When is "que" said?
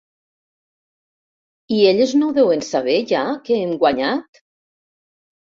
3.51-3.59